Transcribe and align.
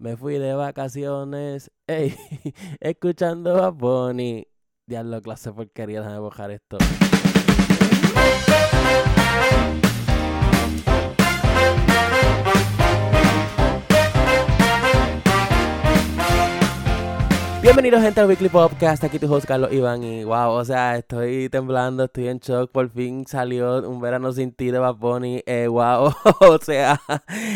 Me 0.00 0.16
fui 0.16 0.38
de 0.38 0.54
vacaciones, 0.54 1.70
ey, 1.86 2.16
escuchando 2.80 3.62
a 3.62 3.70
Bonnie. 3.70 4.48
Diablo, 4.86 5.20
clase 5.20 5.52
porquería, 5.52 6.00
déjame 6.00 6.20
bajar 6.20 6.50
esto. 6.52 6.78
Bienvenidos 17.70 18.02
gente 18.02 18.18
al 18.18 18.26
Weekly 18.26 18.48
Podcast, 18.48 19.04
aquí 19.04 19.20
tu 19.20 19.32
host 19.32 19.46
Carlos 19.46 19.72
Iván 19.72 20.02
y 20.02 20.24
wow, 20.24 20.50
o 20.54 20.64
sea, 20.64 20.96
estoy 20.96 21.48
temblando, 21.50 22.02
estoy 22.02 22.26
en 22.26 22.40
shock, 22.40 22.72
por 22.72 22.90
fin 22.90 23.24
salió 23.28 23.88
un 23.88 24.00
verano 24.00 24.32
sin 24.32 24.50
ti 24.50 24.72
de 24.72 24.80
Bad 24.80 24.96
Bunny, 24.96 25.44
eh, 25.46 25.68
wow, 25.68 26.12
o 26.40 26.58
sea, 26.60 27.00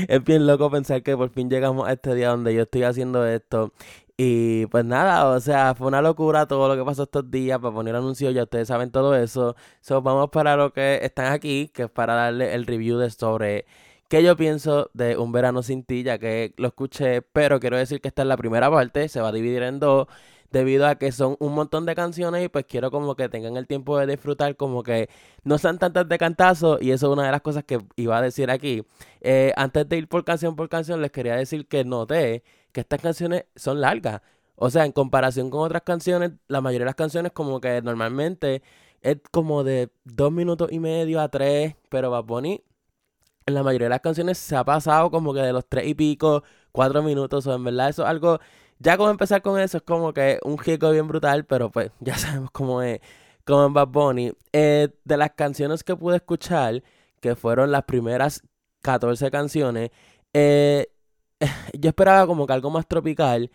es 0.06 0.22
bien 0.22 0.46
loco 0.46 0.70
pensar 0.70 1.02
que 1.02 1.16
por 1.16 1.30
fin 1.30 1.50
llegamos 1.50 1.88
a 1.88 1.94
este 1.94 2.14
día 2.14 2.28
donde 2.28 2.54
yo 2.54 2.62
estoy 2.62 2.84
haciendo 2.84 3.26
esto. 3.26 3.72
Y 4.16 4.66
pues 4.66 4.84
nada, 4.84 5.28
o 5.30 5.40
sea, 5.40 5.74
fue 5.74 5.88
una 5.88 6.00
locura 6.00 6.46
todo 6.46 6.68
lo 6.68 6.76
que 6.76 6.84
pasó 6.88 7.02
estos 7.02 7.28
días. 7.28 7.58
Para 7.58 7.74
poner 7.74 7.96
anuncios, 7.96 8.32
ya 8.32 8.44
ustedes 8.44 8.68
saben 8.68 8.92
todo 8.92 9.16
eso, 9.16 9.56
so, 9.80 10.00
vamos 10.00 10.30
para 10.30 10.54
lo 10.54 10.72
que 10.72 11.00
están 11.02 11.32
aquí, 11.32 11.72
que 11.74 11.82
es 11.84 11.90
para 11.90 12.14
darle 12.14 12.54
el 12.54 12.66
review 12.66 12.98
de 12.98 13.10
sobre 13.10 13.66
¿Qué 14.14 14.22
yo 14.22 14.36
pienso 14.36 14.92
de 14.94 15.18
Un 15.18 15.32
Verano 15.32 15.64
Sin 15.64 15.82
Ti? 15.82 16.04
Ya 16.04 16.18
que 16.20 16.54
lo 16.56 16.68
escuché, 16.68 17.20
pero 17.20 17.58
quiero 17.58 17.76
decir 17.76 18.00
que 18.00 18.06
esta 18.06 18.22
es 18.22 18.28
la 18.28 18.36
primera 18.36 18.70
parte, 18.70 19.08
se 19.08 19.20
va 19.20 19.30
a 19.30 19.32
dividir 19.32 19.64
en 19.64 19.80
dos, 19.80 20.06
debido 20.52 20.86
a 20.86 20.94
que 20.94 21.10
son 21.10 21.36
un 21.40 21.52
montón 21.52 21.84
de 21.84 21.96
canciones 21.96 22.44
y 22.44 22.48
pues 22.48 22.64
quiero 22.64 22.92
como 22.92 23.16
que 23.16 23.28
tengan 23.28 23.56
el 23.56 23.66
tiempo 23.66 23.98
de 23.98 24.06
disfrutar, 24.06 24.54
como 24.56 24.84
que 24.84 25.08
no 25.42 25.58
sean 25.58 25.80
tantas 25.80 26.08
de 26.08 26.16
cantazo 26.16 26.78
y 26.80 26.92
eso 26.92 27.08
es 27.08 27.12
una 27.12 27.24
de 27.24 27.32
las 27.32 27.40
cosas 27.40 27.64
que 27.64 27.80
iba 27.96 28.16
a 28.16 28.22
decir 28.22 28.52
aquí. 28.52 28.84
Eh, 29.20 29.52
antes 29.56 29.88
de 29.88 29.96
ir 29.98 30.06
por 30.06 30.24
canción 30.24 30.54
por 30.54 30.68
canción, 30.68 31.02
les 31.02 31.10
quería 31.10 31.34
decir 31.34 31.66
que 31.66 31.84
noté 31.84 32.44
que 32.70 32.82
estas 32.82 33.00
canciones 33.00 33.46
son 33.56 33.80
largas. 33.80 34.20
O 34.54 34.70
sea, 34.70 34.84
en 34.84 34.92
comparación 34.92 35.50
con 35.50 35.62
otras 35.62 35.82
canciones, 35.82 36.30
la 36.46 36.60
mayoría 36.60 36.84
de 36.84 36.90
las 36.90 36.94
canciones 36.94 37.32
como 37.32 37.60
que 37.60 37.82
normalmente 37.82 38.62
es 39.02 39.16
como 39.32 39.64
de 39.64 39.90
dos 40.04 40.30
minutos 40.30 40.70
y 40.70 40.78
medio 40.78 41.20
a 41.20 41.28
tres, 41.30 41.74
pero 41.88 42.12
va 42.12 42.20
Bunny 42.22 42.62
en 43.46 43.54
la 43.54 43.62
mayoría 43.62 43.86
de 43.86 43.90
las 43.90 44.00
canciones 44.00 44.38
se 44.38 44.56
ha 44.56 44.64
pasado 44.64 45.10
como 45.10 45.34
que 45.34 45.40
de 45.40 45.52
los 45.52 45.66
tres 45.68 45.86
y 45.86 45.94
pico, 45.94 46.44
cuatro 46.72 47.02
minutos, 47.02 47.46
o 47.46 47.54
en 47.54 47.64
verdad 47.64 47.88
eso 47.90 48.02
es 48.02 48.08
algo, 48.08 48.40
ya 48.78 48.96
como 48.96 49.10
empezar 49.10 49.42
con 49.42 49.60
eso 49.60 49.78
es 49.78 49.82
como 49.82 50.12
que 50.12 50.38
un 50.44 50.58
gico 50.58 50.90
bien 50.90 51.08
brutal, 51.08 51.44
pero 51.44 51.70
pues 51.70 51.90
ya 52.00 52.16
sabemos 52.16 52.50
cómo 52.50 52.82
es, 52.82 53.00
como 53.44 53.66
en 53.66 53.74
Bad 53.74 53.88
Bunny. 53.88 54.32
Eh, 54.52 54.88
de 55.04 55.16
las 55.16 55.32
canciones 55.32 55.84
que 55.84 55.96
pude 55.96 56.16
escuchar, 56.16 56.82
que 57.20 57.36
fueron 57.36 57.70
las 57.72 57.84
primeras 57.84 58.42
14 58.82 59.30
canciones, 59.30 59.90
eh, 60.32 60.88
yo 61.78 61.88
esperaba 61.90 62.26
como 62.26 62.46
que 62.46 62.52
algo 62.52 62.70
más 62.70 62.86
tropical, 62.86 63.50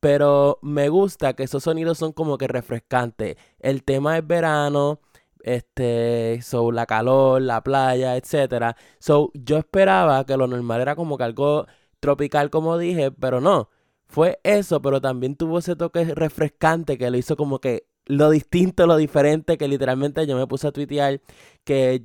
pero 0.00 0.58
me 0.62 0.88
gusta 0.88 1.34
que 1.34 1.44
esos 1.44 1.64
sonidos 1.64 1.98
son 1.98 2.12
como 2.12 2.38
que 2.38 2.48
refrescantes. 2.48 3.36
El 3.58 3.82
tema 3.84 4.18
es 4.18 4.26
verano, 4.26 5.00
este, 5.42 6.40
so, 6.42 6.72
la 6.72 6.86
calor, 6.86 7.42
la 7.42 7.62
playa, 7.62 8.16
etcétera. 8.16 8.76
So, 8.98 9.30
yo 9.34 9.58
esperaba 9.58 10.24
que 10.26 10.36
lo 10.36 10.46
normal 10.46 10.80
era 10.80 10.96
como 10.96 11.18
que 11.18 11.24
algo 11.24 11.66
tropical, 12.00 12.50
como 12.50 12.78
dije, 12.78 13.10
pero 13.12 13.40
no. 13.40 13.70
Fue 14.06 14.40
eso, 14.42 14.80
pero 14.82 15.00
también 15.00 15.36
tuvo 15.36 15.58
ese 15.58 15.76
toque 15.76 16.04
refrescante 16.14 16.98
que 16.98 17.10
lo 17.10 17.18
hizo 17.18 17.36
como 17.36 17.60
que 17.60 17.86
lo 18.06 18.30
distinto, 18.30 18.86
lo 18.86 18.96
diferente, 18.96 19.58
que 19.58 19.68
literalmente 19.68 20.26
yo 20.26 20.36
me 20.36 20.46
puse 20.46 20.68
a 20.68 20.72
tuitear 20.72 21.20
que 21.64 22.04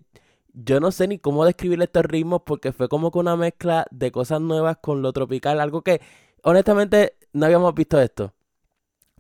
yo 0.53 0.79
no 0.79 0.91
sé 0.91 1.07
ni 1.07 1.19
cómo 1.19 1.45
describir 1.45 1.81
estos 1.81 2.05
ritmos 2.05 2.41
porque 2.45 2.73
fue 2.73 2.89
como 2.89 3.11
que 3.11 3.19
una 3.19 3.35
mezcla 3.35 3.87
de 3.91 4.11
cosas 4.11 4.41
nuevas 4.41 4.77
con 4.81 5.01
lo 5.01 5.13
tropical, 5.13 5.59
algo 5.59 5.81
que 5.81 6.01
honestamente 6.43 7.15
no 7.33 7.45
habíamos 7.45 7.73
visto 7.73 7.99
esto. 7.99 8.33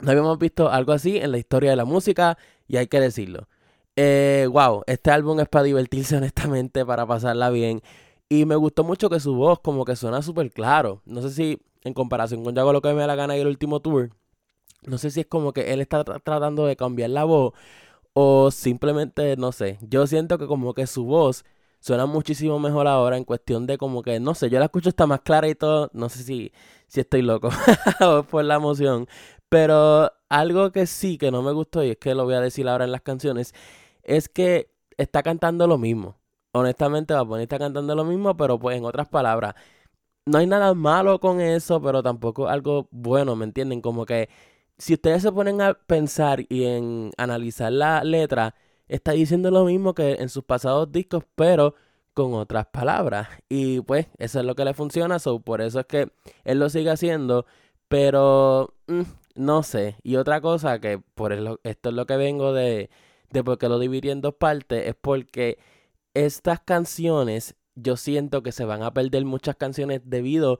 No 0.01 0.11
habíamos 0.11 0.37
visto 0.37 0.69
algo 0.69 0.91
así 0.91 1.17
en 1.17 1.31
la 1.31 1.37
historia 1.37 1.71
de 1.71 1.75
la 1.75 1.85
música 1.85 2.37
y 2.67 2.77
hay 2.77 2.87
que 2.87 2.99
decirlo. 2.99 3.47
Eh, 3.95 4.47
wow, 4.51 4.83
este 4.87 5.11
álbum 5.11 5.39
es 5.39 5.47
para 5.47 5.63
divertirse 5.63 6.17
honestamente, 6.17 6.85
para 6.85 7.05
pasarla 7.05 7.49
bien. 7.49 7.81
Y 8.29 8.45
me 8.45 8.55
gustó 8.55 8.83
mucho 8.83 9.09
que 9.09 9.19
su 9.19 9.35
voz 9.35 9.59
como 9.59 9.85
que 9.85 9.95
suena 9.95 10.21
súper 10.21 10.51
claro. 10.51 11.01
No 11.05 11.21
sé 11.21 11.31
si 11.31 11.61
en 11.83 11.93
comparación 11.93 12.43
con 12.43 12.55
Yo 12.55 12.61
hago 12.61 12.73
lo 12.73 12.81
que 12.81 12.93
me 12.93 13.01
da 13.01 13.07
la 13.07 13.15
gana 13.15 13.37
y 13.37 13.41
el 13.41 13.47
último 13.47 13.81
tour, 13.81 14.11
no 14.83 14.97
sé 14.97 15.11
si 15.11 15.21
es 15.21 15.27
como 15.27 15.53
que 15.53 15.73
él 15.73 15.81
está 15.81 16.03
tratando 16.03 16.65
de 16.65 16.75
cambiar 16.75 17.09
la 17.11 17.23
voz 17.25 17.53
o 18.13 18.51
simplemente, 18.51 19.37
no 19.37 19.51
sé, 19.51 19.79
yo 19.81 20.07
siento 20.07 20.37
que 20.37 20.47
como 20.47 20.73
que 20.73 20.87
su 20.87 21.05
voz 21.05 21.45
suena 21.79 22.05
muchísimo 22.05 22.59
mejor 22.59 22.87
ahora 22.87 23.17
en 23.17 23.25
cuestión 23.25 23.67
de 23.67 23.77
como 23.77 24.03
que, 24.03 24.19
no 24.19 24.35
sé, 24.35 24.49
yo 24.49 24.59
la 24.59 24.65
escucho 24.65 24.89
está 24.89 25.07
más 25.07 25.21
clara 25.21 25.49
y 25.49 25.55
todo, 25.55 25.89
no 25.93 26.09
sé 26.09 26.23
si, 26.23 26.53
si 26.87 27.01
estoy 27.01 27.21
loco 27.23 27.49
por 28.31 28.45
la 28.45 28.55
emoción, 28.55 29.07
pero 29.49 30.11
algo 30.29 30.71
que 30.71 30.85
sí 30.87 31.17
que 31.17 31.31
no 31.31 31.41
me 31.41 31.51
gustó 31.53 31.83
y 31.83 31.91
es 31.91 31.97
que 31.97 32.15
lo 32.15 32.25
voy 32.25 32.35
a 32.35 32.41
decir 32.41 32.67
ahora 32.67 32.85
en 32.85 32.91
las 32.91 33.01
canciones 33.01 33.53
es 34.03 34.29
que 34.29 34.71
está 34.97 35.23
cantando 35.23 35.67
lo 35.67 35.77
mismo. 35.77 36.17
Honestamente, 36.51 37.13
Bad 37.13 37.25
Bunny 37.25 37.43
está 37.43 37.59
cantando 37.59 37.95
lo 37.95 38.05
mismo, 38.05 38.37
pero 38.37 38.59
pues 38.59 38.77
en 38.77 38.85
otras 38.85 39.07
palabras. 39.07 39.55
No 40.25 40.37
hay 40.37 40.47
nada 40.47 40.73
malo 40.73 41.19
con 41.19 41.41
eso, 41.41 41.81
pero 41.81 42.03
tampoco 42.03 42.47
algo 42.47 42.87
bueno, 42.91 43.35
¿me 43.35 43.45
entienden? 43.45 43.81
Como 43.81 44.05
que 44.05 44.29
si 44.77 44.93
ustedes 44.93 45.21
se 45.23 45.31
ponen 45.31 45.61
a 45.61 45.73
pensar 45.73 46.41
y 46.49 46.65
en 46.65 47.11
analizar 47.17 47.71
la 47.71 48.03
letra, 48.03 48.55
está 48.87 49.13
diciendo 49.13 49.51
lo 49.51 49.65
mismo 49.65 49.93
que 49.93 50.13
en 50.15 50.29
sus 50.29 50.43
pasados 50.43 50.91
discos, 50.91 51.23
pero 51.35 51.75
con 52.13 52.33
otras 52.33 52.67
palabras. 52.67 53.29
Y 53.49 53.81
pues 53.81 54.07
eso 54.17 54.39
es 54.39 54.45
lo 54.45 54.55
que 54.55 54.65
le 54.65 54.73
funciona, 54.73 55.19
so, 55.19 55.39
por 55.41 55.61
eso 55.61 55.79
es 55.79 55.85
que 55.87 56.11
él 56.43 56.59
lo 56.59 56.69
sigue 56.69 56.89
haciendo, 56.91 57.45
pero 57.87 58.75
mm, 58.87 59.01
no 59.35 59.63
sé. 59.63 59.97
Y 60.03 60.15
otra 60.17 60.41
cosa 60.41 60.79
que 60.79 60.99
por 60.99 61.33
esto 61.63 61.89
es 61.89 61.95
lo 61.95 62.05
que 62.05 62.17
vengo 62.17 62.53
de 62.53 62.89
de 63.33 63.43
por 63.43 63.57
qué 63.57 63.67
lo 63.67 63.79
dividí 63.79 64.09
en 64.09 64.21
dos 64.21 64.35
partes 64.35 64.87
es 64.87 64.95
porque 64.95 65.57
estas 66.13 66.59
canciones 66.61 67.55
yo 67.75 67.97
siento 67.97 68.43
que 68.43 68.51
se 68.51 68.65
van 68.65 68.83
a 68.83 68.93
perder 68.93 69.25
muchas 69.25 69.55
canciones 69.55 70.01
debido 70.05 70.59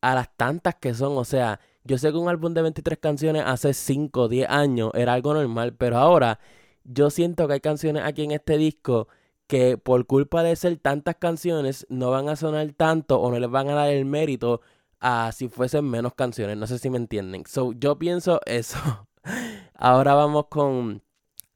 a 0.00 0.14
las 0.14 0.34
tantas 0.36 0.76
que 0.76 0.94
son. 0.94 1.16
O 1.18 1.24
sea, 1.24 1.60
yo 1.82 1.98
sé 1.98 2.10
que 2.12 2.16
un 2.16 2.28
álbum 2.28 2.54
de 2.54 2.62
23 2.62 2.98
canciones 2.98 3.42
hace 3.44 3.74
5 3.74 4.22
o 4.22 4.28
10 4.28 4.48
años 4.48 4.90
era 4.94 5.14
algo 5.14 5.34
normal, 5.34 5.74
pero 5.74 5.98
ahora 5.98 6.38
yo 6.84 7.10
siento 7.10 7.46
que 7.48 7.54
hay 7.54 7.60
canciones 7.60 8.04
aquí 8.04 8.22
en 8.22 8.30
este 8.30 8.56
disco 8.58 9.08
que 9.46 9.76
por 9.76 10.06
culpa 10.06 10.42
de 10.42 10.56
ser 10.56 10.76
tantas 10.78 11.16
canciones 11.16 11.86
no 11.90 12.10
van 12.10 12.28
a 12.28 12.36
sonar 12.36 12.72
tanto 12.72 13.20
o 13.20 13.30
no 13.30 13.38
les 13.38 13.50
van 13.50 13.68
a 13.68 13.74
dar 13.74 13.90
el 13.90 14.04
mérito 14.04 14.60
a 15.00 15.32
si 15.32 15.48
fuesen 15.48 15.84
menos 15.90 16.14
canciones. 16.14 16.56
No 16.56 16.66
sé 16.66 16.78
si 16.78 16.90
me 16.90 16.98
entienden. 16.98 17.44
So, 17.46 17.72
yo 17.72 17.98
pienso 17.98 18.40
eso. 18.46 18.78
ahora 19.74 20.14
vamos 20.14 20.46
con 20.48 21.02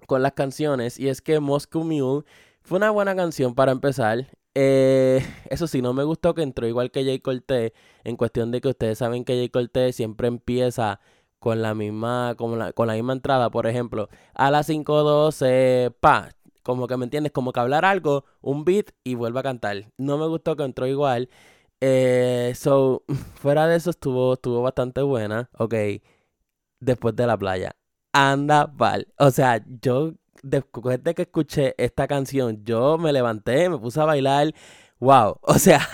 con 0.08 0.22
las 0.22 0.32
canciones. 0.32 0.98
Y 0.98 1.08
es 1.08 1.22
que 1.22 1.38
Moscow 1.38 1.84
Mule 1.84 2.24
fue 2.62 2.78
una 2.78 2.90
buena 2.90 3.14
canción 3.14 3.54
para 3.54 3.72
empezar. 3.72 4.26
Eh, 4.54 5.22
eso 5.50 5.68
sí, 5.68 5.82
no 5.82 5.92
me 5.92 6.04
gustó 6.04 6.34
que 6.34 6.42
entró 6.42 6.66
igual 6.66 6.90
que 6.90 7.04
Jay 7.04 7.20
Cortez. 7.20 7.72
En 8.04 8.16
cuestión 8.16 8.50
de 8.50 8.60
que 8.60 8.68
ustedes 8.68 8.98
saben 8.98 9.24
que 9.24 9.34
Jay 9.34 9.50
Cortez 9.50 9.94
siempre 9.96 10.28
empieza 10.28 11.00
con 11.38 11.62
la 11.62 11.74
misma, 11.74 12.34
con 12.36 12.58
la, 12.58 12.72
con 12.72 12.88
la 12.88 12.94
misma 12.94 13.12
entrada. 13.12 13.50
Por 13.50 13.66
ejemplo, 13.66 14.08
a 14.34 14.50
las 14.50 14.68
5.12, 14.68 15.94
pa. 16.00 16.30
Como 16.62 16.86
que 16.88 16.96
me 16.96 17.04
entiendes, 17.04 17.32
como 17.32 17.52
que 17.52 17.60
hablar 17.60 17.84
algo, 17.84 18.24
un 18.40 18.64
beat 18.64 18.90
y 19.04 19.14
vuelve 19.14 19.40
a 19.40 19.42
cantar. 19.42 19.92
No 19.98 20.18
me 20.18 20.26
gustó 20.26 20.56
que 20.56 20.64
entró 20.64 20.86
igual. 20.86 21.28
Eh, 21.80 22.52
so, 22.56 23.04
fuera 23.36 23.66
de 23.68 23.76
eso 23.76 23.90
estuvo, 23.90 24.34
estuvo 24.34 24.62
bastante 24.62 25.02
buena. 25.02 25.50
Ok, 25.58 25.74
después 26.80 27.16
de 27.16 27.26
la 27.26 27.36
playa 27.38 27.77
anda 28.12 28.66
val. 28.66 29.08
O 29.18 29.30
sea, 29.30 29.64
yo 29.82 30.14
después 30.42 31.02
de 31.02 31.14
que 31.14 31.22
escuché 31.22 31.74
esta 31.78 32.06
canción, 32.06 32.64
yo 32.64 32.98
me 32.98 33.12
levanté, 33.12 33.68
me 33.68 33.78
puse 33.78 34.00
a 34.00 34.04
bailar. 34.04 34.54
Wow, 35.00 35.38
o 35.42 35.54
sea, 35.54 35.86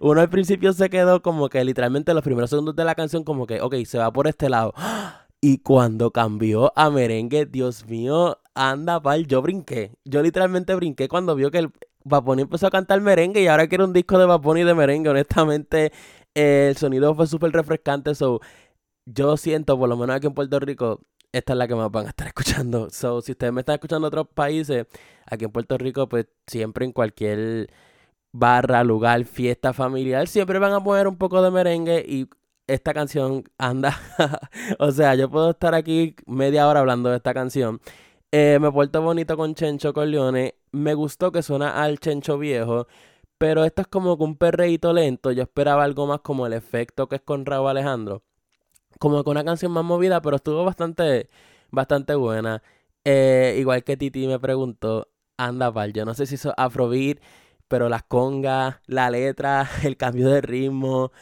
uno 0.00 0.20
al 0.20 0.30
principio 0.30 0.72
se 0.72 0.90
quedó 0.90 1.22
como 1.22 1.48
que 1.48 1.64
literalmente 1.64 2.14
los 2.14 2.24
primeros 2.24 2.50
segundos 2.50 2.74
de 2.76 2.84
la 2.84 2.94
canción 2.94 3.24
como 3.24 3.46
que, 3.46 3.60
ok, 3.60 3.76
se 3.84 3.98
va 3.98 4.12
por 4.12 4.26
este 4.26 4.48
lado. 4.48 4.74
Y 5.40 5.58
cuando 5.58 6.10
cambió 6.10 6.72
a 6.74 6.88
merengue, 6.88 7.44
Dios 7.44 7.84
mío, 7.86 8.38
anda 8.54 9.02
pal, 9.02 9.26
yo 9.26 9.42
brinqué. 9.42 9.92
Yo 10.02 10.22
literalmente 10.22 10.74
brinqué 10.74 11.06
cuando 11.06 11.34
vio 11.34 11.50
que 11.50 11.58
el 11.58 11.70
Baponi 12.02 12.42
empezó 12.42 12.66
a 12.66 12.70
cantar 12.70 13.02
merengue 13.02 13.42
y 13.42 13.46
ahora 13.48 13.66
quiero 13.68 13.84
un 13.84 13.92
disco 13.92 14.18
de 14.18 14.24
Baponi 14.24 14.64
de 14.64 14.74
merengue. 14.74 15.10
Honestamente, 15.10 15.92
el 16.32 16.76
sonido 16.78 17.14
fue 17.14 17.26
súper 17.26 17.52
refrescante. 17.52 18.14
So, 18.14 18.40
yo 19.06 19.36
siento, 19.36 19.78
por 19.78 19.88
lo 19.88 19.96
menos 19.98 20.16
aquí 20.16 20.26
en 20.26 20.34
Puerto 20.34 20.58
Rico, 20.60 21.00
esta 21.34 21.52
es 21.52 21.58
la 21.58 21.68
que 21.68 21.74
más 21.74 21.90
van 21.90 22.06
a 22.06 22.10
estar 22.10 22.26
escuchando. 22.28 22.88
So, 22.90 23.20
si 23.20 23.32
ustedes 23.32 23.52
me 23.52 23.60
están 23.62 23.74
escuchando 23.74 24.06
en 24.06 24.08
otros 24.08 24.28
países, 24.34 24.86
aquí 25.26 25.44
en 25.44 25.50
Puerto 25.50 25.76
Rico, 25.78 26.08
pues 26.08 26.26
siempre 26.46 26.84
en 26.84 26.92
cualquier 26.92 27.70
barra, 28.32 28.84
lugar, 28.84 29.24
fiesta 29.24 29.72
familiar, 29.72 30.28
siempre 30.28 30.58
van 30.58 30.72
a 30.72 30.82
poner 30.82 31.08
un 31.08 31.16
poco 31.16 31.42
de 31.42 31.50
merengue 31.50 32.04
y 32.06 32.28
esta 32.66 32.94
canción 32.94 33.44
anda. 33.58 33.98
o 34.78 34.90
sea, 34.92 35.14
yo 35.14 35.30
puedo 35.30 35.50
estar 35.50 35.74
aquí 35.74 36.16
media 36.26 36.68
hora 36.68 36.80
hablando 36.80 37.10
de 37.10 37.16
esta 37.16 37.34
canción. 37.34 37.80
Eh, 38.32 38.58
me 38.60 38.70
porto 38.72 39.02
bonito 39.02 39.36
con 39.36 39.54
Chencho 39.54 39.92
Corleone. 39.92 40.56
Me 40.72 40.94
gustó 40.94 41.30
que 41.32 41.42
suena 41.42 41.82
al 41.82 42.00
Chencho 42.00 42.38
viejo. 42.38 42.86
Pero 43.38 43.64
esto 43.64 43.82
es 43.82 43.88
como 43.88 44.16
que 44.16 44.24
un 44.24 44.36
perreíto 44.36 44.92
lento. 44.92 45.32
Yo 45.32 45.42
esperaba 45.42 45.84
algo 45.84 46.06
más 46.06 46.20
como 46.20 46.46
el 46.46 46.52
efecto 46.52 47.08
que 47.08 47.16
es 47.16 47.22
con 47.22 47.46
Raúl 47.46 47.68
Alejandro. 47.70 48.22
Como 48.98 49.22
que 49.24 49.30
una 49.30 49.44
canción 49.44 49.72
más 49.72 49.84
movida, 49.84 50.22
pero 50.22 50.36
estuvo 50.36 50.64
bastante, 50.64 51.28
bastante 51.70 52.14
buena. 52.14 52.62
Eh, 53.04 53.56
igual 53.58 53.84
que 53.84 53.96
Titi 53.96 54.26
me 54.26 54.38
preguntó, 54.40 55.08
anda 55.36 55.72
pal, 55.72 55.92
yo 55.92 56.04
no 56.04 56.14
sé 56.14 56.26
si 56.26 56.36
eso 56.36 56.54
Afrobeat, 56.56 57.18
pero 57.68 57.88
las 57.88 58.02
congas, 58.04 58.76
la 58.86 59.10
letra, 59.10 59.68
el 59.84 59.96
cambio 59.96 60.28
de 60.30 60.40
ritmo. 60.40 61.12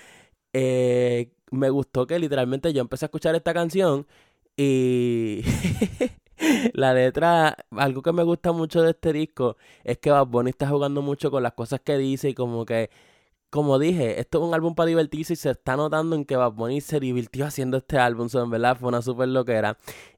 Eh, 0.52 1.32
me 1.50 1.70
gustó 1.70 2.06
que 2.06 2.18
literalmente 2.18 2.72
yo 2.72 2.80
empecé 2.82 3.06
a 3.06 3.08
escuchar 3.08 3.34
esta 3.34 3.54
canción 3.54 4.06
y 4.56 5.42
la 6.74 6.94
letra, 6.94 7.56
algo 7.76 8.02
que 8.02 8.12
me 8.12 8.22
gusta 8.22 8.52
mucho 8.52 8.82
de 8.82 8.90
este 8.90 9.12
disco 9.12 9.56
es 9.84 9.98
que 9.98 10.10
Bad 10.10 10.26
Bunny 10.26 10.50
está 10.50 10.68
jugando 10.68 11.02
mucho 11.02 11.30
con 11.30 11.42
las 11.42 11.52
cosas 11.54 11.80
que 11.80 11.96
dice 11.98 12.30
y 12.30 12.34
como 12.34 12.64
que, 12.66 12.90
como 13.52 13.78
dije, 13.78 14.18
esto 14.18 14.38
es 14.38 14.48
un 14.48 14.54
álbum 14.54 14.74
para 14.74 14.86
divertirse 14.86 15.34
y 15.34 15.36
se 15.36 15.50
está 15.50 15.76
notando 15.76 16.16
en 16.16 16.24
que 16.24 16.36
Bad 16.36 16.52
Bunny 16.52 16.80
se 16.80 16.98
divirtió 17.00 17.44
haciendo 17.44 17.76
este 17.76 17.98
álbum, 17.98 18.30
so, 18.30 18.42
en 18.42 18.48
verdad 18.48 18.78
fue 18.80 18.88
una 18.88 19.02
super 19.02 19.28
loquera. 19.28 19.76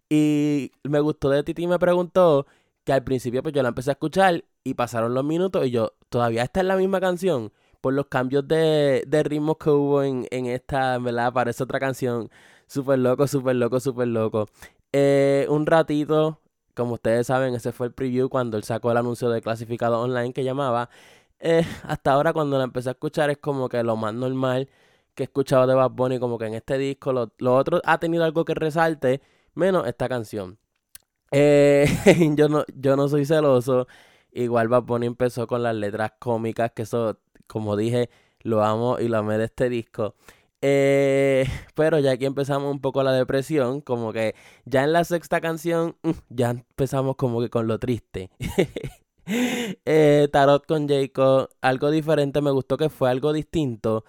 Y 0.09 0.71
me 0.85 1.01
gustó 1.01 1.31
de 1.31 1.43
Titi 1.43 1.67
me 1.67 1.81
preguntó 1.81 2.47
que 2.85 2.93
al 2.93 3.03
principio 3.03 3.43
pues 3.43 3.53
yo 3.53 3.63
la 3.65 3.71
empecé 3.71 3.91
a 3.91 3.95
escuchar 3.95 4.45
y 4.63 4.75
pasaron 4.75 5.15
los 5.15 5.25
minutos 5.25 5.67
y 5.67 5.73
yo, 5.73 5.95
todavía 6.11 6.45
está 6.45 6.61
en 6.61 6.69
la 6.69 6.77
misma 6.77 7.01
canción 7.01 7.53
por 7.81 7.93
los 7.93 8.07
cambios 8.07 8.47
de, 8.47 9.03
de 9.05 9.23
ritmos 9.25 9.57
que 9.59 9.71
hubo 9.71 10.05
en, 10.05 10.29
en 10.31 10.47
esta, 10.47 10.95
en 10.95 11.03
verdad, 11.03 11.33
parece 11.33 11.65
otra 11.65 11.81
canción. 11.81 12.31
Súper 12.69 13.01
loco, 13.01 13.27
súper 13.27 13.57
loco, 13.57 13.81
súper 13.81 14.09
loco. 14.09 14.49
Eh, 14.93 15.47
un 15.51 15.67
ratito, 15.67 16.41
como 16.75 16.95
ustedes 16.95 17.27
saben, 17.27 17.53
ese 17.57 17.73
fue 17.73 17.89
el 17.89 17.93
preview 17.93 18.29
cuando 18.29 18.57
él 18.57 18.63
sacó 18.63 18.93
el 18.93 18.99
anuncio 18.99 19.29
de 19.29 19.43
clasificado 19.43 20.01
online 20.01 20.33
que 20.33 20.45
llamaba. 20.45 20.89
Eh, 21.47 21.63
hasta 21.83 22.13
ahora 22.13 22.33
cuando 22.33 22.57
la 22.57 22.65
empecé 22.65 22.89
a 22.89 22.93
escuchar 22.93 23.29
es 23.29 23.37
como 23.37 23.69
que 23.69 23.83
lo 23.83 23.97
más 23.97 24.15
normal 24.15 24.71
que 25.15 25.25
he 25.25 25.27
escuchado 25.27 25.67
de 25.67 25.75
Bad 25.75 25.91
Bunny, 25.91 26.19
como 26.19 26.39
que 26.39 26.47
en 26.47 26.55
este 26.55 26.79
disco 26.79 27.13
lo, 27.13 27.55
otro 27.55 27.83
ha 27.85 27.99
tenido 27.99 28.25
algo 28.25 28.47
que 28.47 28.55
resalte, 28.55 29.21
menos 29.55 29.87
esta 29.87 30.09
canción. 30.09 30.59
Eh, 31.33 31.87
yo, 32.37 32.49
no, 32.49 32.65
yo 32.75 32.97
no 32.97 33.09
soy 33.09 33.27
celoso. 33.27 33.87
Igual 34.33 34.69
Bad 34.69 34.85
Bunny 34.85 35.07
empezó 35.07 35.47
con 35.47 35.63
las 35.63 35.75
letras 35.75 36.13
cómicas, 36.19 36.73
que 36.73 36.83
eso, 36.83 37.21
como 37.47 37.77
dije, 37.77 38.09
lo 38.41 38.65
amo 38.65 38.99
y 38.99 39.09
lo 39.09 39.19
amé 39.19 39.37
de 39.37 39.45
este 39.45 39.69
disco. 39.69 40.15
Eh, 40.63 41.47
pero 41.75 41.99
ya 41.99 42.13
aquí 42.13 42.25
empezamos 42.25 42.73
un 42.73 42.81
poco 42.81 43.03
la 43.03 43.13
depresión, 43.13 43.83
como 43.83 44.15
que 44.15 44.35
ya 44.65 44.83
en 44.85 44.95
la 44.95 45.05
sexta 45.05 45.43
canción 45.43 45.97
mm, 46.03 46.11
ya 46.31 46.51
empezamos 46.51 47.17
como 47.17 47.43
que 47.43 47.51
con 47.51 47.67
lo 47.67 47.79
triste. 47.79 48.31
Eh, 49.27 50.29
tarot 50.33 50.67
con 50.67 50.89
Jacob, 50.89 51.49
algo 51.61 51.91
diferente, 51.91 52.41
me 52.41 52.51
gustó 52.51 52.77
que 52.77 52.89
fue 52.89 53.11
algo 53.11 53.33
distinto, 53.33 54.05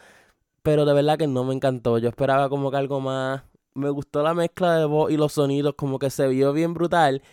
pero 0.63 0.85
de 0.85 0.93
verdad 0.93 1.17
que 1.17 1.27
no 1.27 1.43
me 1.45 1.53
encantó. 1.55 1.97
Yo 1.99 2.09
esperaba 2.09 2.49
como 2.49 2.71
que 2.71 2.77
algo 2.77 3.01
más. 3.01 3.43
Me 3.75 3.89
gustó 3.89 4.23
la 4.23 4.33
mezcla 4.33 4.77
de 4.77 4.85
voz 4.85 5.11
y 5.11 5.17
los 5.17 5.33
sonidos, 5.33 5.75
como 5.77 5.99
que 5.99 6.09
se 6.09 6.27
vio 6.29 6.53
bien 6.53 6.73
brutal. 6.73 7.23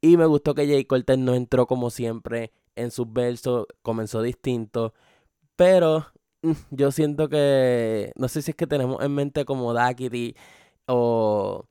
Y 0.00 0.16
me 0.16 0.26
gustó 0.26 0.54
que 0.54 0.66
Jay 0.66 0.84
Cortez 0.86 1.18
no 1.18 1.34
entró 1.34 1.66
como 1.66 1.90
siempre 1.90 2.52
en 2.76 2.90
sus 2.90 3.12
versos, 3.12 3.66
comenzó 3.82 4.22
distinto. 4.22 4.94
Pero 5.56 6.06
Mm, 6.42 6.52
yo 6.70 6.90
siento 6.90 7.28
que, 7.28 8.12
no 8.16 8.28
sé 8.28 8.42
si 8.42 8.50
es 8.50 8.56
que 8.56 8.66
tenemos 8.66 9.02
en 9.02 9.14
mente 9.14 9.44
como 9.44 9.72
Dakity 9.72 10.34
o, 10.86 11.66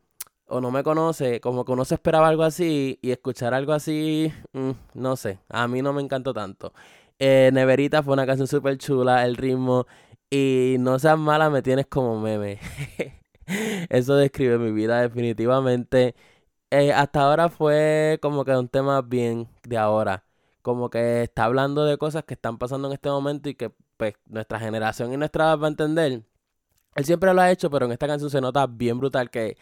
o 0.51 0.61
no 0.61 0.69
me 0.69 0.83
conoce, 0.83 1.39
como 1.39 1.63
que 1.65 1.71
uno 1.71 1.85
se 1.85 1.95
esperaba 1.95 2.27
algo 2.27 2.43
así 2.43 2.99
y 3.01 3.11
escuchar 3.11 3.53
algo 3.53 3.71
así, 3.73 4.33
mm, 4.53 4.71
no 4.95 5.15
sé, 5.15 5.39
a 5.49 5.67
mí 5.67 5.81
no 5.81 5.93
me 5.93 6.01
encantó 6.01 6.33
tanto. 6.33 6.73
Eh, 7.19 7.51
Neverita 7.53 8.03
fue 8.03 8.13
una 8.13 8.25
canción 8.25 8.47
súper 8.47 8.77
chula, 8.77 9.25
el 9.25 9.37
ritmo, 9.37 9.87
y 10.29 10.75
no 10.79 10.99
seas 10.99 11.17
mala, 11.17 11.49
me 11.49 11.61
tienes 11.61 11.87
como 11.87 12.19
meme. 12.19 12.59
Eso 13.89 14.15
describe 14.15 14.57
mi 14.57 14.71
vida 14.71 15.01
definitivamente. 15.01 16.15
Eh, 16.71 16.93
hasta 16.93 17.21
ahora 17.21 17.49
fue 17.49 18.19
como 18.21 18.45
que 18.45 18.51
un 18.51 18.69
tema 18.69 19.01
bien 19.01 19.47
de 19.63 19.77
ahora. 19.77 20.25
Como 20.61 20.89
que 20.89 21.23
está 21.23 21.45
hablando 21.45 21.85
de 21.85 21.97
cosas 21.97 22.23
que 22.25 22.33
están 22.35 22.57
pasando 22.57 22.87
en 22.89 22.93
este 22.93 23.09
momento 23.09 23.49
y 23.49 23.55
que 23.55 23.71
pues 23.97 24.15
nuestra 24.27 24.59
generación 24.59 25.13
y 25.13 25.17
nuestra 25.17 25.55
va 25.55 25.67
a 25.67 25.69
entender. 25.69 26.23
Él 26.95 27.05
siempre 27.05 27.33
lo 27.33 27.41
ha 27.41 27.51
hecho, 27.51 27.69
pero 27.69 27.85
en 27.85 27.93
esta 27.93 28.07
canción 28.07 28.29
se 28.29 28.41
nota 28.41 28.67
bien 28.67 28.99
brutal 28.99 29.29
que, 29.29 29.57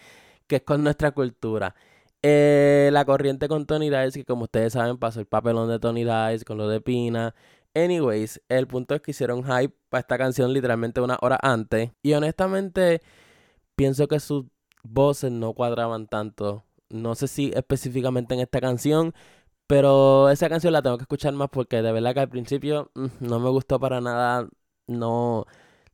es 0.58 0.64
con 0.64 0.84
nuestra 0.84 1.12
cultura. 1.12 1.76
Eh, 2.22 2.90
la 2.92 3.06
corriente 3.06 3.48
con 3.48 3.66
Tony 3.66 3.90
Dice, 3.90 4.20
que 4.20 4.26
como 4.26 4.44
ustedes 4.44 4.74
saben, 4.74 4.98
pasó 4.98 5.20
el 5.20 5.26
papelón 5.28 5.70
de 5.70 5.80
Tony 5.80 6.04
Dice 6.04 6.46
con 6.46 6.58
lo 6.58 6.68
de 6.68 6.82
Pina. 6.82 7.36
Anyways, 7.74 8.42
el 8.50 8.68
punto 8.68 8.96
es 8.96 9.02
que 9.02 9.12
hicieron 9.12 9.44
hype 9.44 9.74
para 9.90 10.02
esta 10.02 10.18
canción 10.18 10.54
literalmente 10.54 11.02
una 11.02 11.18
hora 11.22 11.40
antes. 11.42 11.92
Y 12.04 12.14
honestamente, 12.14 13.02
pienso 13.76 14.08
que 14.08 14.20
sus 14.20 14.46
voces 14.84 15.32
no 15.32 15.54
cuadraban 15.54 16.08
tanto. 16.08 16.66
No 16.90 17.16
sé 17.16 17.28
si 17.28 17.52
específicamente 17.56 18.34
en 18.34 18.42
esta 18.42 18.60
canción, 18.62 19.14
pero 19.68 20.30
esa 20.30 20.50
canción 20.50 20.74
la 20.74 20.82
tengo 20.82 20.98
que 20.98 21.04
escuchar 21.04 21.34
más 21.34 21.50
porque 21.52 21.82
de 21.82 21.92
verdad 21.92 22.14
que 22.16 22.22
al 22.22 22.30
principio 22.30 22.92
mm, 22.96 23.08
no 23.22 23.40
me 23.40 23.50
gustó 23.50 23.80
para 23.80 24.02
nada. 24.02 24.50
No, 24.88 25.46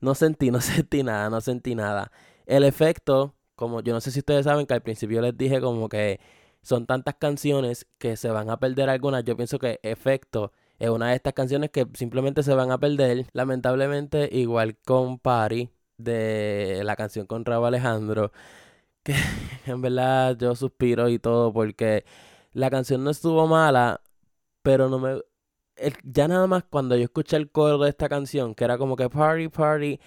no 0.02 0.16
sentí, 0.16 0.52
no 0.52 0.62
sentí 0.62 1.04
nada, 1.04 1.30
no 1.30 1.42
sentí 1.42 1.76
nada. 1.76 2.12
El 2.46 2.64
efecto, 2.64 3.36
como 3.56 3.82
yo 3.82 3.94
no 3.94 4.02
sé 4.02 4.12
si 4.12 4.20
ustedes 4.20 4.46
saben 4.46 4.66
que 4.66 4.74
al 4.74 4.82
principio 4.82 5.22
les 5.22 5.38
dije 5.38 5.62
como 5.62 5.90
que 5.90 6.20
son 6.62 6.86
tantas 6.88 7.16
canciones 7.16 7.88
que 8.00 8.18
se 8.18 8.30
van 8.30 8.50
a 8.50 8.60
perder 8.60 8.90
algunas. 8.90 9.24
Yo 9.24 9.38
pienso 9.38 9.60
que 9.60 9.80
efecto 9.84 10.52
es 10.80 10.90
una 10.90 11.10
de 11.10 11.16
estas 11.16 11.34
canciones 11.34 11.70
que 11.72 11.88
simplemente 11.94 12.44
se 12.44 12.54
van 12.56 12.72
a 12.72 12.80
perder. 12.80 13.28
Lamentablemente, 13.34 14.30
igual 14.32 14.78
con 14.86 15.20
Party 15.20 15.70
de 15.98 16.82
la 16.84 16.96
canción 16.96 17.28
con 17.28 17.46
Raúl 17.46 17.68
Alejandro, 17.68 18.32
que 19.04 19.16
en 19.66 19.82
verdad 19.82 20.38
yo 20.38 20.56
suspiro 20.56 21.10
y 21.10 21.20
todo 21.20 21.54
porque 21.54 22.06
la 22.54 22.70
canción 22.70 23.04
no 23.04 23.12
estuvo 23.12 23.48
mala, 23.48 24.02
pero 24.64 24.90
no 24.90 25.00
me... 25.00 25.22
ya 26.04 26.28
nada 26.28 26.48
más 26.48 26.64
cuando 26.64 26.96
yo 26.98 27.04
escuché 27.04 27.38
el 27.38 27.52
coro 27.52 27.78
de 27.80 27.90
esta 27.90 28.10
canción, 28.10 28.56
que 28.56 28.64
era 28.66 28.78
como 28.78 28.96
que 28.96 29.10
party, 29.10 29.50
party, 29.50 30.00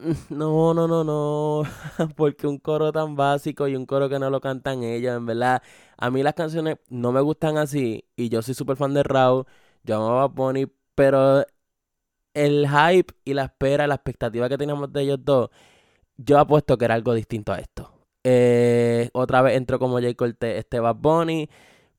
no, 0.30 0.74
no, 0.74 0.88
no, 0.88 1.04
no, 1.04 1.62
porque 2.16 2.46
un 2.46 2.58
coro 2.58 2.92
tan 2.92 3.16
básico 3.16 3.68
y 3.68 3.76
un 3.76 3.86
coro 3.86 4.08
que 4.08 4.18
no 4.18 4.30
lo 4.30 4.40
cantan 4.40 4.82
ellos, 4.82 5.16
en 5.16 5.26
verdad, 5.26 5.62
a 5.96 6.10
mí 6.10 6.22
las 6.22 6.34
canciones 6.34 6.78
no 6.88 7.12
me 7.12 7.20
gustan 7.20 7.58
así 7.58 8.04
y 8.16 8.28
yo 8.28 8.42
soy 8.42 8.54
súper 8.54 8.76
fan 8.76 8.94
de 8.94 9.02
Raw, 9.02 9.44
yo 9.84 9.96
amaba 9.96 10.24
a 10.24 10.26
Bonnie, 10.28 10.68
pero 10.94 11.44
el 12.34 12.68
hype 12.68 13.14
y 13.24 13.34
la 13.34 13.44
espera, 13.44 13.86
la 13.86 13.96
expectativa 13.96 14.48
que 14.48 14.58
teníamos 14.58 14.92
de 14.92 15.02
ellos 15.02 15.18
dos, 15.24 15.50
yo 16.16 16.38
apuesto 16.38 16.78
que 16.78 16.86
era 16.86 16.94
algo 16.94 17.14
distinto 17.14 17.52
a 17.52 17.58
esto. 17.58 17.92
Eh, 18.24 19.10
otra 19.14 19.42
vez 19.42 19.56
entró 19.56 19.78
como 19.78 20.00
J. 20.00 20.14
Cortez, 20.14 20.58
este 20.58 20.80
Bad 20.80 20.96
Bunny. 20.96 21.48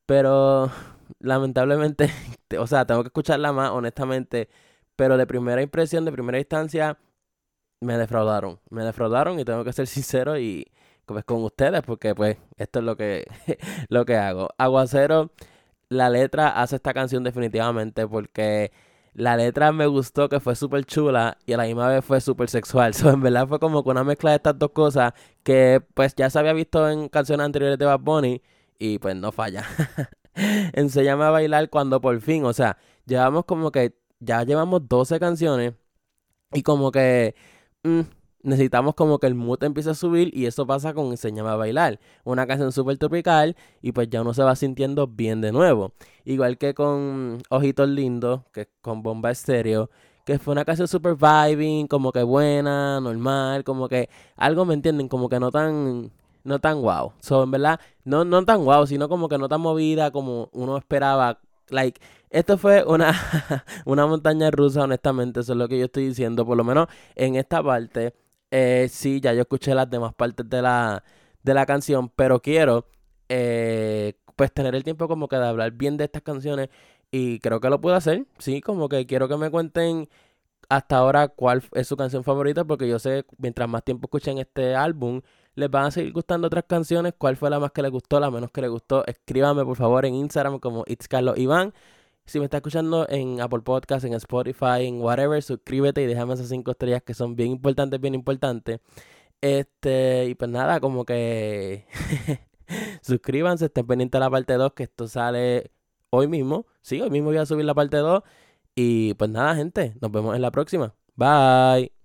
Pero 0.05 0.71
lamentablemente, 1.19 2.09
o 2.59 2.67
sea, 2.67 2.85
tengo 2.85 3.03
que 3.03 3.07
escucharla 3.09 3.53
más, 3.53 3.71
honestamente. 3.71 4.49
Pero 4.95 5.17
de 5.17 5.27
primera 5.27 5.61
impresión, 5.61 6.05
de 6.05 6.11
primera 6.11 6.39
instancia, 6.39 6.97
me 7.81 7.97
defraudaron. 7.97 8.59
Me 8.69 8.83
defraudaron 8.85 9.39
y 9.39 9.45
tengo 9.45 9.63
que 9.63 9.73
ser 9.73 9.87
sincero 9.87 10.39
y 10.39 10.71
pues 11.05 11.25
con 11.25 11.43
ustedes, 11.43 11.81
porque 11.81 12.15
pues 12.15 12.37
esto 12.57 12.79
es 12.79 12.85
lo 12.85 12.95
que, 12.95 13.25
lo 13.89 14.05
que 14.05 14.15
hago. 14.15 14.49
Aguacero, 14.57 15.31
la 15.89 16.09
letra 16.09 16.61
hace 16.61 16.77
esta 16.77 16.93
canción 16.93 17.23
definitivamente 17.23 18.07
porque 18.07 18.71
la 19.13 19.35
letra 19.35 19.73
me 19.73 19.87
gustó, 19.87 20.29
que 20.29 20.39
fue 20.39 20.55
súper 20.55 20.85
chula 20.85 21.37
y 21.45 21.53
a 21.53 21.57
la 21.57 21.65
misma 21.65 21.89
vez 21.89 22.05
fue 22.05 22.21
súper 22.21 22.49
sexual. 22.49 22.93
So, 23.01 23.09
en 23.09 23.21
verdad 23.21 23.47
fue 23.47 23.59
como 23.59 23.83
que 23.83 23.89
una 23.89 24.03
mezcla 24.03 24.31
de 24.31 24.37
estas 24.37 24.57
dos 24.57 24.71
cosas 24.71 25.13
que 25.43 25.81
pues 25.93 26.15
ya 26.15 26.29
se 26.29 26.39
había 26.39 26.53
visto 26.53 26.89
en 26.89 27.09
canciones 27.09 27.45
anteriores 27.45 27.77
de 27.77 27.85
Bad 27.85 27.99
Bunny 27.99 28.41
y 28.79 28.99
pues 28.99 29.15
no 29.15 29.31
falla. 29.31 29.65
Enséñame 30.73 31.25
a 31.25 31.29
bailar 31.29 31.69
cuando 31.69 31.99
por 31.99 32.19
fin, 32.21 32.45
o 32.45 32.53
sea, 32.53 32.77
llevamos 33.05 33.45
como 33.45 33.71
que, 33.71 33.95
ya 34.19 34.43
llevamos 34.43 34.87
12 34.87 35.19
canciones 35.19 35.73
y 36.53 36.63
como 36.63 36.91
que 36.91 37.35
mm, 37.83 38.01
necesitamos 38.43 38.95
como 38.95 39.19
que 39.19 39.27
el 39.27 39.35
mood 39.35 39.63
empiece 39.63 39.89
a 39.91 39.93
subir 39.93 40.35
y 40.35 40.45
eso 40.45 40.65
pasa 40.67 40.93
con 40.93 41.07
Enséñame 41.07 41.49
a 41.49 41.55
bailar. 41.55 41.99
Una 42.23 42.47
canción 42.47 42.71
súper 42.71 42.97
tropical 42.97 43.55
y 43.81 43.91
pues 43.91 44.09
ya 44.09 44.21
uno 44.21 44.33
se 44.33 44.43
va 44.43 44.55
sintiendo 44.55 45.07
bien 45.07 45.41
de 45.41 45.51
nuevo. 45.51 45.93
Igual 46.25 46.57
que 46.57 46.73
con 46.73 47.41
Ojitos 47.49 47.89
Lindos, 47.89 48.41
que 48.53 48.67
con 48.81 49.03
Bomba 49.03 49.31
Estéreo 49.31 49.89
que 50.25 50.37
fue 50.39 50.51
una 50.51 50.65
canción 50.65 50.87
super 50.87 51.15
vibing, 51.15 51.87
como 51.87 52.11
que 52.11 52.23
buena, 52.23 52.99
normal, 53.01 53.63
como 53.63 53.89
que 53.89 54.09
algo, 54.35 54.65
¿me 54.65 54.75
entienden? 54.75 55.07
Como 55.07 55.29
que 55.29 55.39
no 55.39 55.51
tan 55.51 56.11
no 56.43 56.59
tan. 56.59 56.81
So, 57.19 57.43
en 57.43 57.51
verdad, 57.51 57.79
no, 58.03 58.25
no 58.25 58.43
tan 58.45 58.63
guau, 58.63 58.87
sino 58.87 59.09
como 59.09 59.29
que 59.29 59.37
no 59.37 59.47
tan 59.49 59.61
movida 59.61 60.11
como 60.11 60.49
uno 60.53 60.77
esperaba. 60.77 61.39
Like, 61.69 62.01
esto 62.31 62.57
fue 62.57 62.83
una, 62.85 63.13
una 63.85 64.07
montaña 64.07 64.51
rusa, 64.51 64.83
honestamente, 64.83 65.41
eso 65.41 65.53
es 65.53 65.57
lo 65.57 65.67
que 65.67 65.77
yo 65.77 65.85
estoy 65.85 66.07
diciendo. 66.07 66.45
Por 66.45 66.57
lo 66.57 66.63
menos 66.63 66.87
en 67.15 67.35
esta 67.35 67.61
parte, 67.63 68.15
eh, 68.51 68.87
sí, 68.89 69.19
ya 69.21 69.33
yo 69.33 69.41
escuché 69.41 69.75
las 69.75 69.89
demás 69.89 70.13
partes 70.15 70.49
de 70.49 70.61
la, 70.61 71.03
de 71.43 71.53
la 71.53 71.65
canción, 71.65 72.09
pero 72.09 72.41
quiero, 72.41 72.87
eh, 73.29 74.13
pues, 74.35 74.53
tener 74.53 74.75
el 74.75 74.83
tiempo 74.83 75.07
como 75.07 75.27
que 75.27 75.35
de 75.37 75.45
hablar 75.47 75.71
bien 75.73 75.97
de 75.97 76.05
estas 76.05 76.21
canciones 76.23 76.69
Y 77.11 77.39
creo 77.39 77.59
que 77.59 77.69
lo 77.69 77.81
puedo 77.81 77.95
hacer. 77.95 78.25
Sí, 78.39 78.61
como 78.61 78.89
que 78.89 79.05
quiero 79.05 79.27
que 79.27 79.37
me 79.37 79.51
cuenten 79.51 80.09
hasta 80.69 80.97
ahora 80.97 81.27
cuál 81.29 81.63
es 81.73 81.87
su 81.87 81.97
canción 81.97 82.23
favorita, 82.23 82.65
porque 82.65 82.87
yo 82.87 82.99
sé, 82.99 83.25
mientras 83.37 83.67
más 83.69 83.83
tiempo 83.83 84.07
escuchen 84.07 84.37
este 84.37 84.75
álbum, 84.75 85.21
les 85.55 85.69
van 85.69 85.85
a 85.85 85.91
seguir 85.91 86.13
gustando 86.13 86.47
otras 86.47 86.65
canciones. 86.65 87.13
¿Cuál 87.17 87.35
fue 87.37 87.49
la 87.49 87.59
más 87.59 87.71
que 87.71 87.81
les 87.81 87.91
gustó, 87.91 88.19
la 88.19 88.31
menos 88.31 88.51
que 88.51 88.61
les 88.61 88.69
gustó? 88.69 89.05
Escríbame 89.05 89.65
por 89.65 89.75
favor 89.77 90.05
en 90.05 90.15
Instagram 90.15 90.59
como 90.59 90.83
It's 90.87 91.07
Carlos 91.07 91.37
Iván. 91.37 91.73
Si 92.31 92.39
me 92.39 92.45
está 92.45 92.57
escuchando 92.57 93.05
en 93.09 93.41
Apple 93.41 93.59
Podcast, 93.59 94.05
en 94.05 94.13
Spotify, 94.13 94.85
en 94.85 95.01
whatever, 95.01 95.43
suscríbete 95.43 96.01
y 96.01 96.05
déjame 96.05 96.33
esas 96.35 96.47
cinco 96.47 96.71
estrellas 96.71 97.03
que 97.03 97.13
son 97.13 97.35
bien 97.35 97.51
importantes, 97.51 97.99
bien 97.99 98.15
importantes. 98.15 98.79
Este, 99.41 100.27
y 100.29 100.35
pues 100.35 100.49
nada, 100.49 100.79
como 100.79 101.03
que 101.03 101.85
suscríbanse, 103.01 103.65
estén 103.65 103.85
pendientes 103.85 104.17
de 104.17 104.23
la 104.23 104.29
parte 104.29 104.53
2, 104.53 104.71
que 104.71 104.83
esto 104.83 105.09
sale 105.09 105.71
hoy 106.09 106.29
mismo. 106.29 106.67
Sí, 106.81 107.01
hoy 107.01 107.09
mismo 107.09 107.31
voy 107.31 107.37
a 107.37 107.45
subir 107.45 107.65
la 107.65 107.73
parte 107.73 107.97
2. 107.97 108.23
Y 108.75 109.13
pues 109.15 109.29
nada, 109.29 109.53
gente, 109.55 109.95
nos 109.99 110.09
vemos 110.09 110.33
en 110.33 110.41
la 110.41 110.51
próxima. 110.51 110.95
Bye. 111.17 112.00